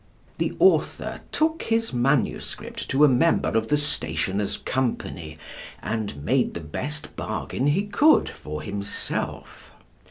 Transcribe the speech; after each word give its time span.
The 0.39 0.55
author 0.57 1.21
took 1.31 1.61
his 1.61 1.93
manuscript 1.93 2.89
to 2.89 3.05
a 3.05 3.07
member 3.07 3.49
of 3.49 3.67
the 3.67 3.77
Stationers' 3.77 4.57
Company, 4.57 5.37
and 5.79 6.23
made 6.23 6.55
the 6.55 6.59
best 6.59 7.15
bargain 7.15 7.67
he 7.67 7.85
could 7.85 8.27
for 8.27 8.63
himself. 8.63 9.69